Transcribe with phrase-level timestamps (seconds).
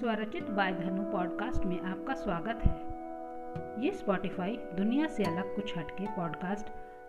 [0.00, 6.06] स्वरचित bye धनु podcast में आपका स्वागत है। ये स्पॉटिफाई दुनिया से अलग कुछ हटके
[6.06, 6.66] पॉडकास्ट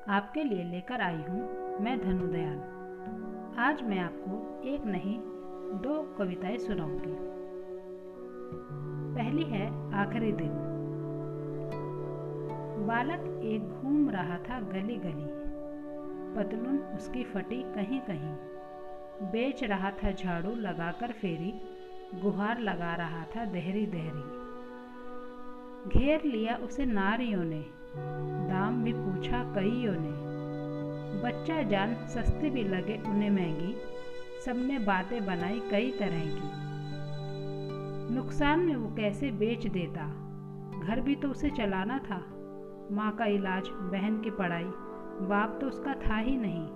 [0.07, 1.41] आपके लिए लेकर आई हूँ
[1.79, 2.57] मैं धनु दयाल।
[3.59, 5.19] आज मैं आपको एक नहीं,
[5.79, 7.15] दो कविताएँ सुनाऊँगी।
[9.15, 10.51] पहली है आखिरी दिन।
[12.87, 15.29] बालक एक घूम रहा था गली गली
[16.35, 18.35] पतलून उसकी फटी कहीं कहीं
[19.31, 21.77] बेच रहा था झाड़ू लगाकर फेरी।
[22.15, 24.41] गुहार लगा रहा था देहरी देहरी
[25.89, 27.65] घेर लिया उसे नारियों ने,
[28.49, 30.31] दाम भी पूछा कईयों ने।
[31.21, 33.75] बच्चा जान सस्ती भी लगे उन्हें महँगी,
[34.45, 36.61] सबने बातें बनाई कई तरह की।
[38.15, 40.07] नुकसान में वो कैसे बेच देता?
[40.83, 42.25] घर भी तो उसे चलाना था।
[42.91, 44.71] माँ का इलाज, बहन की पढ़ाई,
[45.21, 46.67] बाप तो उसका था ही नहीं।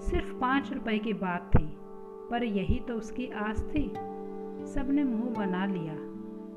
[0.00, 1.76] सिर्फ़ पाँच रुपए की बात थी।
[2.30, 3.88] पर यही तो उसकी आस थी।
[4.66, 5.94] सबने मुँह बना लिया,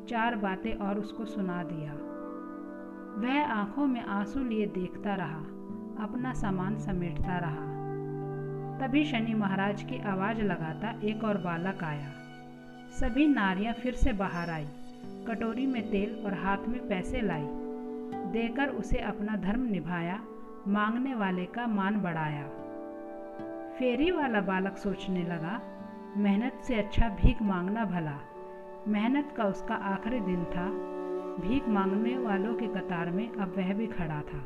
[0.08, 1.94] चार बातें और उसको सुना दिया।
[3.18, 5.40] वह आँखों में आँसू लिए देखता रहा,
[6.04, 7.74] अपना सामान समेटता रहा।
[8.80, 12.12] तभी शनि महाराज की आवाज़ लगाता एक और बालक आया।
[13.00, 14.68] सभी नारियाँ फिर से बाहर आई,
[15.28, 17.48] कटोरी में तेल और हाथ में पैसे लाई।
[18.32, 20.20] देकर उसे अपना धर्म निभाया,
[20.68, 22.50] मांगने वाले का मान बढ़ाया।
[23.80, 25.62] फेरी वाला बालक सोचने लगा,
[26.18, 28.20] मेहनत से अच्छा भीख मांगना भला।
[28.88, 30.68] मेहनत का उसका आखिरी दिन था।
[31.42, 34.40] भीख मांगने वालों की कतार में अब वह भी खड़ा था।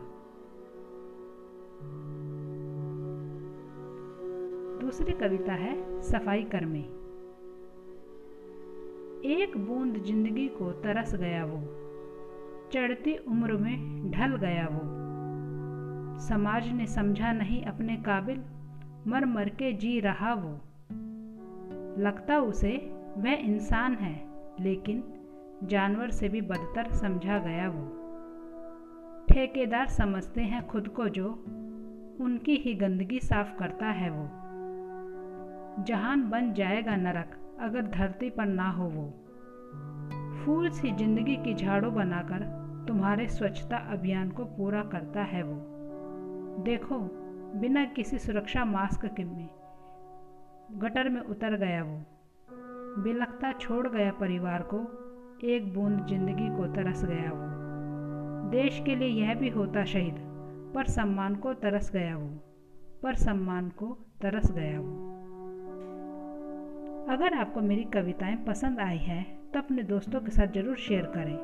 [4.81, 6.83] दूसरी कविता है, सफ़ाई कर्मी।
[9.33, 11.61] एक बूंद ज़िंदगी को तरस गया वो।
[12.73, 14.81] चढ़ती उम्र में ढल गया वो।
[16.19, 18.43] समाज ने समझा नहीं अपने काबिल।
[19.07, 20.49] मर मर के जी रहा वो।
[22.01, 24.25] लगता उसे वह इंसान है,
[24.59, 25.03] लेकिन
[25.63, 27.85] जानवर से भी बदतर समझा गया वो।
[29.29, 31.29] ठेकेदार समझते हैं खुद को जो
[32.21, 34.27] उनकी ही गंदगी साफ़ करता है वो।
[35.83, 39.05] जहान बन जाएगा नरक अगर धरती पर ना हो वो।
[40.37, 42.39] फूल सी ज़िंदगी की झाड़ू बनाकर
[42.87, 45.55] तुम्हारे स्वच्छता अभियान को पूरा करता है वो।
[46.63, 47.23] देखो
[47.61, 49.49] बिना किसी सुरक्षा मास्क के में
[50.71, 51.97] गटर में उतर गया वो।
[53.03, 54.77] बिलखता छोड़ गया परिवार को,
[55.47, 60.15] एक बूंद ज़िंदगी को तरस गया वो। देश के लिए यह भी होता शहीद,
[60.75, 62.27] पर सम्मान को तरस गया वो।
[63.03, 63.87] पर सम्मान को
[64.21, 65.05] तरस गया वो।
[67.13, 71.37] अगर आपको मेरी कविताएँ पसंद आई हैं तो अपने दोस्तों के साथ ज़रूर शेयर करें।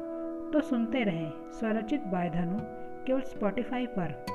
[0.53, 2.59] तो सुनते रहें स्वरचित बाय धनु
[3.05, 4.32] केवल स्पॉटिफाई पर।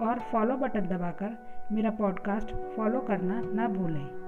[0.00, 1.36] और फॉलो बटन दबाकर
[1.72, 4.23] मेरा पॉडकास्ट फॉलो करना ना भूलें।